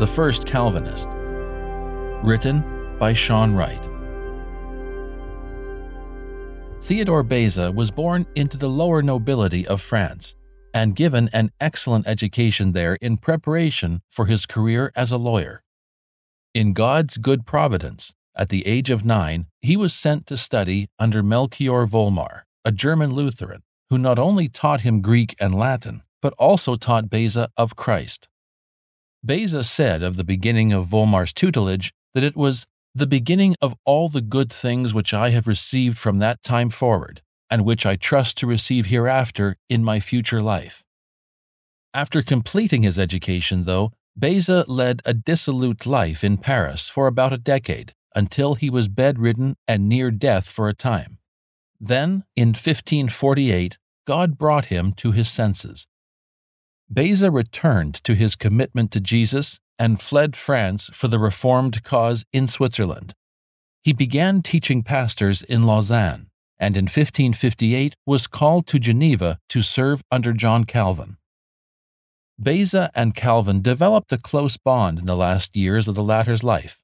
the 0.00 0.06
first 0.06 0.46
Calvinist. 0.46 1.10
Written 2.24 2.96
by 2.98 3.12
Shawn 3.12 3.54
Wright. 3.54 3.86
Theodore 6.80 7.22
Beza 7.22 7.70
was 7.70 7.90
born 7.90 8.24
into 8.34 8.56
the 8.56 8.70
lower 8.70 9.02
nobility 9.02 9.66
of 9.66 9.82
France 9.82 10.34
and 10.72 10.96
given 10.96 11.28
an 11.34 11.50
excellent 11.60 12.06
education 12.06 12.72
there 12.72 12.94
in 13.02 13.18
preparation 13.18 14.00
for 14.08 14.24
his 14.24 14.46
career 14.46 14.90
as 14.96 15.12
a 15.12 15.18
lawyer. 15.18 15.62
In 16.54 16.72
God's 16.72 17.18
good 17.18 17.44
providence, 17.44 18.14
at 18.34 18.48
the 18.48 18.66
age 18.66 18.88
of 18.88 19.04
nine, 19.04 19.48
he 19.60 19.76
was 19.76 19.92
sent 19.92 20.26
to 20.28 20.38
study 20.38 20.88
under 20.98 21.22
Melchior 21.22 21.86
Volmar, 21.86 22.44
a 22.64 22.72
German 22.72 23.12
Lutheran, 23.12 23.60
who 23.90 23.98
not 23.98 24.18
only 24.18 24.48
taught 24.48 24.80
him 24.80 25.02
Greek 25.02 25.36
and 25.38 25.54
Latin, 25.54 26.00
but 26.22 26.32
also 26.38 26.76
taught 26.76 27.10
Beza 27.10 27.50
of 27.58 27.76
Christ. 27.76 28.29
Beza 29.24 29.62
said 29.62 30.02
of 30.02 30.16
the 30.16 30.24
beginning 30.24 30.72
of 30.72 30.86
Volmar's 30.86 31.32
tutelage 31.32 31.92
that 32.14 32.24
it 32.24 32.36
was 32.36 32.66
the 32.94 33.06
beginning 33.06 33.54
of 33.60 33.76
all 33.84 34.08
the 34.08 34.22
good 34.22 34.50
things 34.50 34.94
which 34.94 35.12
I 35.12 35.30
have 35.30 35.46
received 35.46 35.98
from 35.98 36.18
that 36.18 36.42
time 36.42 36.70
forward, 36.70 37.22
and 37.50 37.64
which 37.64 37.84
I 37.84 37.96
trust 37.96 38.38
to 38.38 38.46
receive 38.46 38.86
hereafter 38.86 39.56
in 39.68 39.84
my 39.84 40.00
future 40.00 40.42
life. 40.42 40.82
After 41.92 42.22
completing 42.22 42.82
his 42.82 42.98
education, 42.98 43.64
though, 43.64 43.92
Beza 44.18 44.64
led 44.66 45.02
a 45.04 45.14
dissolute 45.14 45.86
life 45.86 46.24
in 46.24 46.38
Paris 46.38 46.88
for 46.88 47.06
about 47.06 47.32
a 47.32 47.38
decade 47.38 47.92
until 48.14 48.54
he 48.54 48.70
was 48.70 48.88
bedridden 48.88 49.56
and 49.68 49.88
near 49.88 50.10
death 50.10 50.48
for 50.48 50.68
a 50.68 50.74
time. 50.74 51.18
Then, 51.78 52.24
in 52.36 52.48
1548, 52.48 53.78
God 54.06 54.36
brought 54.36 54.66
him 54.66 54.92
to 54.94 55.12
his 55.12 55.28
senses. 55.28 55.86
Beza 56.92 57.30
returned 57.30 57.94
to 58.04 58.14
his 58.14 58.34
commitment 58.34 58.90
to 58.90 59.00
Jesus 59.00 59.60
and 59.78 60.00
fled 60.00 60.34
France 60.34 60.90
for 60.92 61.08
the 61.08 61.18
Reformed 61.18 61.84
cause 61.84 62.24
in 62.32 62.46
Switzerland. 62.46 63.14
He 63.84 63.92
began 63.92 64.42
teaching 64.42 64.82
pastors 64.82 65.42
in 65.42 65.62
Lausanne 65.62 66.30
and 66.60 66.76
in 66.76 66.84
1558 66.84 67.94
was 68.04 68.26
called 68.26 68.66
to 68.66 68.78
Geneva 68.78 69.38
to 69.48 69.62
serve 69.62 70.02
under 70.10 70.32
John 70.32 70.64
Calvin. 70.64 71.16
Beza 72.40 72.90
and 72.94 73.14
Calvin 73.14 73.62
developed 73.62 74.12
a 74.12 74.18
close 74.18 74.56
bond 74.58 74.98
in 74.98 75.06
the 75.06 75.16
last 75.16 75.56
years 75.56 75.88
of 75.88 75.94
the 75.94 76.02
latter's 76.02 76.44
life. 76.44 76.78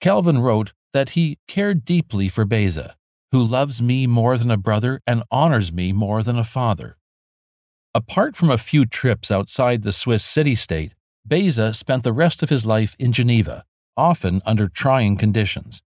Calvin 0.00 0.40
wrote 0.40 0.72
that 0.92 1.10
he 1.10 1.38
cared 1.48 1.84
deeply 1.84 2.28
for 2.28 2.44
Beza, 2.44 2.96
who 3.32 3.42
loves 3.42 3.80
me 3.80 4.06
more 4.06 4.36
than 4.36 4.50
a 4.50 4.56
brother 4.56 5.00
and 5.06 5.22
honors 5.30 5.72
me 5.72 5.92
more 5.92 6.22
than 6.22 6.38
a 6.38 6.44
father. 6.44 6.96
Apart 7.92 8.36
from 8.36 8.50
a 8.50 8.58
few 8.58 8.86
trips 8.86 9.32
outside 9.32 9.82
the 9.82 9.92
Swiss 9.92 10.24
city 10.24 10.54
state, 10.54 10.94
Beza 11.26 11.74
spent 11.74 12.04
the 12.04 12.12
rest 12.12 12.40
of 12.40 12.48
his 12.48 12.64
life 12.64 12.94
in 13.00 13.10
Geneva, 13.10 13.64
often 13.96 14.40
under 14.46 14.68
trying 14.68 15.16
conditions. 15.16 15.82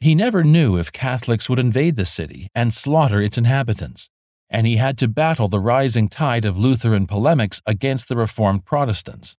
He 0.00 0.14
never 0.14 0.42
knew 0.42 0.78
if 0.78 0.90
Catholics 0.90 1.50
would 1.50 1.58
invade 1.58 1.96
the 1.96 2.06
city 2.06 2.48
and 2.54 2.72
slaughter 2.72 3.20
its 3.20 3.36
inhabitants, 3.36 4.08
and 4.48 4.66
he 4.66 4.76
had 4.76 4.96
to 4.98 5.06
battle 5.06 5.48
the 5.48 5.60
rising 5.60 6.08
tide 6.08 6.46
of 6.46 6.58
Lutheran 6.58 7.06
polemics 7.06 7.60
against 7.66 8.08
the 8.08 8.16
Reformed 8.16 8.64
Protestants. 8.64 9.36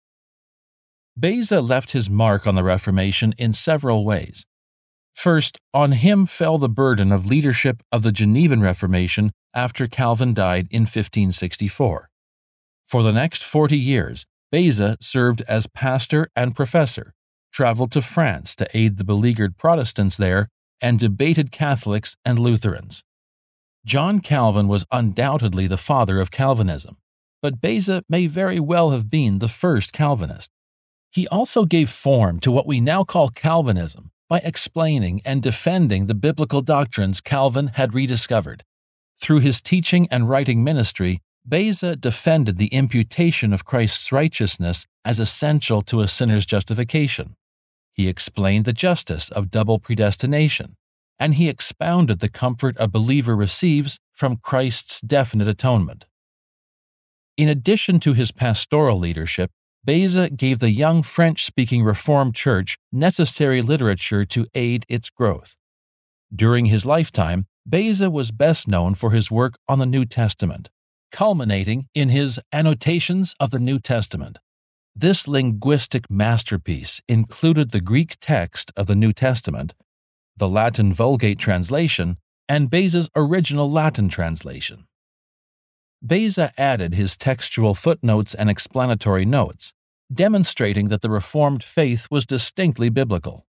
Beza 1.19 1.59
left 1.59 1.91
his 1.93 2.07
mark 2.07 2.45
on 2.45 2.53
the 2.53 2.63
Reformation 2.63 3.33
in 3.39 3.51
several 3.51 4.05
ways. 4.05 4.45
First, 5.13 5.59
on 5.73 5.93
him 5.93 6.25
fell 6.25 6.57
the 6.57 6.69
burden 6.69 7.11
of 7.11 7.25
leadership 7.25 7.81
of 7.91 8.03
the 8.03 8.11
Genevan 8.11 8.61
Reformation 8.61 9.31
after 9.53 9.87
Calvin 9.87 10.33
died 10.33 10.67
in 10.71 10.81
1564. 10.81 12.09
For 12.87 13.03
the 13.03 13.13
next 13.13 13.43
40 13.43 13.77
years, 13.77 14.25
Beza 14.51 14.97
served 14.99 15.41
as 15.47 15.67
pastor 15.67 16.27
and 16.35 16.55
professor, 16.55 17.13
traveled 17.51 17.91
to 17.93 18.01
France 18.01 18.55
to 18.55 18.67
aid 18.77 18.97
the 18.97 19.03
beleaguered 19.03 19.57
Protestants 19.57 20.17
there, 20.17 20.49
and 20.81 20.99
debated 20.99 21.51
Catholics 21.51 22.15
and 22.25 22.37
Lutherans. 22.37 23.03
John 23.85 24.19
Calvin 24.19 24.67
was 24.67 24.85
undoubtedly 24.91 25.67
the 25.67 25.77
father 25.77 26.19
of 26.19 26.31
Calvinism, 26.31 26.97
but 27.41 27.61
Beza 27.61 28.03
may 28.09 28.27
very 28.27 28.59
well 28.59 28.91
have 28.91 29.09
been 29.09 29.39
the 29.39 29.47
first 29.47 29.93
Calvinist. 29.93 30.51
He 31.11 31.27
also 31.27 31.65
gave 31.65 31.89
form 31.89 32.39
to 32.39 32.51
what 32.51 32.67
we 32.67 32.81
now 32.81 33.03
call 33.03 33.29
Calvinism 33.29 34.11
by 34.33 34.41
explaining 34.43 35.21
and 35.23 35.43
defending 35.43 36.07
the 36.07 36.15
biblical 36.15 36.63
doctrines 36.63 37.21
Calvin 37.21 37.67
had 37.67 37.93
rediscovered. 37.93 38.63
Through 39.21 39.41
his 39.41 39.61
teaching 39.61 40.07
and 40.09 40.27
writing 40.27 40.63
ministry, 40.63 41.21
Beza 41.47 41.95
defended 41.95 42.57
the 42.57 42.73
imputation 42.73 43.53
of 43.53 43.63
Christ's 43.63 44.11
righteousness 44.11 44.87
as 45.05 45.19
essential 45.19 45.83
to 45.83 46.01
a 46.01 46.07
sinner's 46.07 46.47
justification. 46.47 47.35
He 47.93 48.07
explained 48.07 48.65
the 48.65 48.73
justice 48.73 49.29
of 49.29 49.51
double 49.51 49.77
predestination, 49.77 50.77
and 51.19 51.35
he 51.35 51.47
expounded 51.47 52.17
the 52.17 52.27
comfort 52.27 52.75
a 52.79 52.87
believer 52.87 53.35
receives 53.35 53.99
from 54.15 54.37
Christ's 54.37 54.99
definite 54.99 55.47
atonement. 55.47 56.07
In 57.37 57.49
addition 57.49 57.99
to 57.99 58.13
his 58.13 58.31
pastoral 58.31 58.97
leadership, 58.97 59.51
Beza 59.85 60.29
gave 60.29 60.59
the 60.59 60.71
young 60.71 61.03
French 61.03 61.43
speaking 61.43 61.83
Reformed 61.83 62.35
Church 62.35 62.77
necessary 62.91 63.61
literature 63.61 64.25
to 64.25 64.47
aid 64.53 64.85
its 64.87 65.09
growth. 65.09 65.55
During 66.33 66.67
his 66.67 66.85
lifetime, 66.85 67.47
Beza 67.67 68.09
was 68.09 68.31
best 68.31 68.67
known 68.67 68.95
for 68.95 69.11
his 69.11 69.29
work 69.29 69.55
on 69.67 69.79
the 69.79 69.85
New 69.85 70.05
Testament, 70.05 70.69
culminating 71.11 71.87
in 71.93 72.09
his 72.09 72.39
Annotations 72.51 73.35
of 73.39 73.51
the 73.51 73.59
New 73.59 73.79
Testament, 73.79 74.39
this 74.95 75.27
linguistic 75.27 76.07
masterpiece 76.07 77.01
included 77.07 77.71
the 77.71 77.81
Greek 77.81 78.17
text 78.21 78.71
of 78.77 78.85
the 78.85 78.95
New 78.95 79.11
Testament, 79.11 79.73
the 80.37 80.47
Latin 80.47 80.93
Vulgate 80.93 81.39
translation, 81.39 82.17
and 82.47 82.69
Beza's 82.69 83.09
original 83.15 83.71
Latin 83.71 84.07
translation. 84.07 84.85
Beza 86.05 86.51
added 86.57 86.93
his 86.93 87.15
textual 87.15 87.73
footnotes 87.73 88.35
and 88.35 88.49
explanatory 88.49 89.23
notes, 89.23 89.73
demonstrating 90.13 90.89
that 90.89 91.01
the 91.01 91.09
Reformed 91.09 91.63
faith 91.63 92.07
was 92.11 92.25
distinctly 92.25 92.89
biblical. 92.89 93.45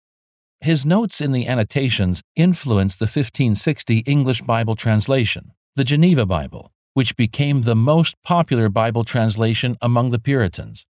His 0.60 0.84
notes 0.84 1.20
in 1.20 1.30
the 1.30 1.46
annotations 1.46 2.22
influenced 2.34 2.98
the 2.98 3.04
1560 3.04 3.98
English 3.98 4.42
Bible 4.42 4.74
translation, 4.74 5.52
the 5.76 5.84
Geneva 5.84 6.26
Bible, 6.26 6.72
which 6.94 7.16
became 7.16 7.62
the 7.62 7.76
most 7.76 8.16
popular 8.24 8.68
Bible 8.68 9.04
translation 9.04 9.76
among 9.80 10.10
the 10.10 10.18
Puritans. 10.18 10.86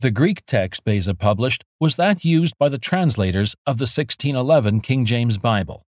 The 0.00 0.10
Greek 0.10 0.44
text 0.46 0.84
Beza 0.84 1.14
published 1.14 1.64
was 1.80 1.96
that 1.96 2.24
used 2.24 2.56
by 2.58 2.70
the 2.70 2.78
translators 2.78 3.54
of 3.66 3.76
the 3.76 3.82
1611 3.82 4.80
King 4.80 5.04
James 5.04 5.36
Bible. 5.36 5.86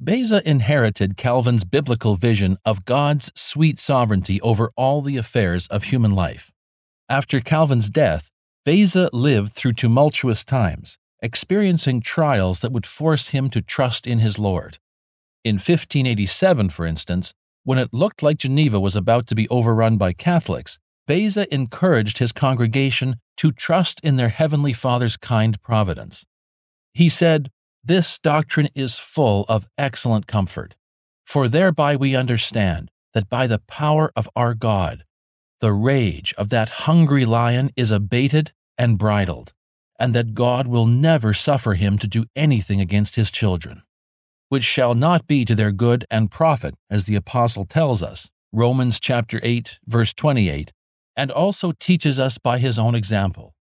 Beza 0.00 0.48
inherited 0.48 1.16
Calvin's 1.16 1.64
biblical 1.64 2.14
vision 2.14 2.56
of 2.64 2.84
God's 2.84 3.32
sweet 3.34 3.80
sovereignty 3.80 4.40
over 4.42 4.70
all 4.76 5.02
the 5.02 5.16
affairs 5.16 5.66
of 5.66 5.84
human 5.84 6.14
life. 6.14 6.52
After 7.08 7.40
Calvin's 7.40 7.90
death, 7.90 8.30
Beza 8.64 9.10
lived 9.12 9.54
through 9.54 9.72
tumultuous 9.72 10.44
times, 10.44 10.98
experiencing 11.20 12.00
trials 12.00 12.60
that 12.60 12.70
would 12.70 12.86
force 12.86 13.30
him 13.30 13.50
to 13.50 13.60
trust 13.60 14.06
in 14.06 14.20
his 14.20 14.38
Lord. 14.38 14.78
In 15.42 15.56
1587, 15.56 16.68
for 16.68 16.86
instance, 16.86 17.34
when 17.64 17.78
it 17.78 17.92
looked 17.92 18.22
like 18.22 18.38
Geneva 18.38 18.78
was 18.78 18.94
about 18.94 19.26
to 19.26 19.34
be 19.34 19.48
overrun 19.48 19.96
by 19.96 20.12
Catholics, 20.12 20.78
Beza 21.08 21.52
encouraged 21.52 22.18
his 22.18 22.30
congregation 22.30 23.16
to 23.38 23.50
trust 23.50 23.98
in 24.04 24.14
their 24.14 24.28
Heavenly 24.28 24.72
Father's 24.72 25.16
kind 25.16 25.60
providence. 25.60 26.24
He 26.94 27.08
said, 27.08 27.50
This 27.88 28.18
doctrine 28.18 28.68
is 28.74 28.98
full 28.98 29.46
of 29.48 29.70
excellent 29.78 30.26
comfort, 30.26 30.74
for 31.24 31.48
thereby 31.48 31.96
we 31.96 32.14
understand 32.14 32.90
that 33.14 33.30
by 33.30 33.46
the 33.46 33.60
power 33.60 34.12
of 34.14 34.28
our 34.36 34.52
God, 34.52 35.04
the 35.62 35.72
rage 35.72 36.34
of 36.36 36.50
that 36.50 36.84
hungry 36.84 37.24
lion 37.24 37.70
is 37.76 37.90
abated 37.90 38.52
and 38.76 38.98
bridled, 38.98 39.54
and 39.98 40.14
that 40.14 40.34
God 40.34 40.66
will 40.66 40.84
never 40.84 41.32
suffer 41.32 41.72
him 41.72 41.96
to 41.96 42.06
do 42.06 42.26
anything 42.36 42.78
against 42.78 43.14
his 43.14 43.30
children, 43.30 43.84
which 44.50 44.64
shall 44.64 44.94
not 44.94 45.26
be 45.26 45.46
to 45.46 45.54
their 45.54 45.72
good 45.72 46.04
and 46.10 46.30
profit, 46.30 46.74
as 46.90 47.06
the 47.06 47.16
apostle 47.16 47.64
tells 47.64 48.02
us, 48.02 48.28
Romans 48.52 49.00
chapter 49.00 49.40
8, 49.42 49.78
verse 49.86 50.12
28, 50.12 50.74
and 51.16 51.30
also 51.30 51.72
teaches 51.72 52.20
us 52.20 52.36
by 52.36 52.58
his 52.58 52.78
own 52.78 52.94
example. 52.94 53.54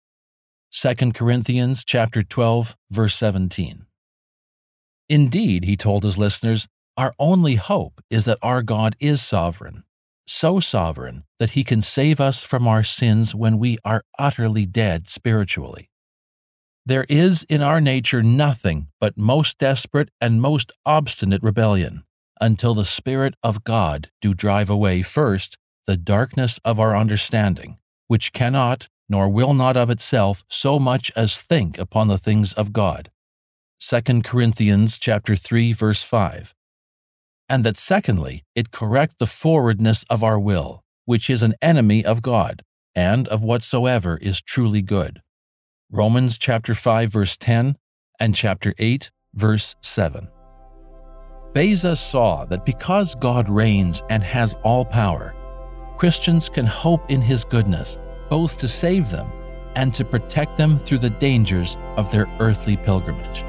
2 0.73 1.13
Corinthians 1.13 1.85
chapter 1.85 2.23
12 2.23 2.75
verse 2.91 3.17
17. 3.17 3.85
Indeed, 5.09 5.65
he 5.65 5.77
told 5.77 6.03
his 6.03 6.19
listeners, 6.19 6.67
our 6.97 7.15
only 7.19 7.57
hope 7.57 8.01
is 8.11 8.25
that 8.25 8.39
our 8.43 8.63
God 8.63 8.97
is 9.01 9.21
sovereign, 9.21 9.85
so 10.27 10.61
sovereign 10.61 11.25
that 11.39 11.51
he 11.51 11.65
can 11.65 11.83
save 11.83 12.21
us 12.21 12.43
from 12.43 12.69
our 12.69 12.83
sins 12.83 13.35
when 13.35 13.59
we 13.59 13.79
are 13.85 14.03
utterly 14.19 14.65
dead 14.65 15.09
spiritually. 15.09 15.91
There 16.87 17.07
is 17.09 17.45
in 17.45 17.63
our 17.63 17.81
nature 17.81 18.23
nothing 18.23 18.89
but 19.01 19.17
most 19.19 19.59
desperate 19.59 20.11
and 20.21 20.41
most 20.41 20.71
obstinate 20.87 21.43
rebellion, 21.43 22.05
until 22.41 22.75
the 22.75 22.85
Spirit 22.85 23.35
of 23.43 23.65
God 23.65 24.11
do 24.21 24.35
drive 24.35 24.71
away 24.71 25.03
first 25.03 25.57
the 25.87 25.97
darkness 25.97 26.61
of 26.65 26.79
our 26.79 26.97
understanding, 26.97 27.79
which 28.07 28.33
cannot, 28.33 28.89
nor 29.09 29.29
will 29.29 29.55
not 29.55 29.77
of 29.77 29.91
itself 29.91 30.45
so 30.49 30.79
much 30.79 31.11
as 31.17 31.41
think 31.41 31.79
upon 31.79 32.09
the 32.09 32.19
things 32.19 32.53
of 32.55 32.73
God. 32.73 33.11
2 33.87 34.23
Corinthians 34.23 34.99
chapter 34.99 35.37
3 35.37 35.75
verse 35.75 36.03
5. 36.03 36.55
And 37.51 37.65
that 37.65 37.77
secondly, 37.77 38.43
it 38.55 38.71
correct 38.71 39.19
the 39.19 39.27
forwardness 39.27 40.07
of 40.09 40.23
our 40.23 40.41
will, 40.41 40.81
which 41.05 41.29
is 41.29 41.43
an 41.43 41.55
enemy 41.61 42.03
of 42.03 42.23
God, 42.23 42.63
and 42.95 43.29
of 43.29 43.43
whatsoever 43.43 44.19
is 44.23 44.41
truly 44.41 44.81
good. 44.81 45.21
Romans 45.91 46.39
chapter 46.39 46.75
5 46.75 47.13
verse 47.13 47.37
10 47.37 47.77
and 48.19 48.35
chapter 48.35 48.73
8 48.79 49.11
verse 49.35 49.77
7. 49.83 50.29
Beza 51.53 51.95
saw 51.95 52.47
that 52.47 52.65
because 52.65 53.15
God 53.15 53.51
reigns 53.51 54.03
and 54.09 54.23
has 54.23 54.55
all 54.63 54.87
power, 54.87 55.35
Christians 55.99 56.49
can 56.49 56.67
hope 56.67 57.11
in 57.11 57.21
his 57.21 57.45
goodness, 57.45 57.99
both 58.31 58.57
to 58.61 58.67
save 58.67 59.11
them 59.11 59.31
and 59.77 59.93
to 59.93 60.07
protect 60.07 60.57
them 60.57 60.79
through 60.79 60.99
the 60.99 61.11
dangers 61.11 61.77
of 61.99 62.11
their 62.11 62.27
earthly 62.41 62.79
pilgrimage. 62.79 63.45